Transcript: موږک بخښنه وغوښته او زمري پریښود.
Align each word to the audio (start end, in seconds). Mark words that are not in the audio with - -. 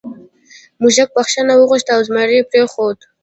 موږک 0.79 1.09
بخښنه 1.15 1.53
وغوښته 1.55 1.91
او 1.95 2.01
زمري 2.07 2.39
پریښود. 2.51 2.97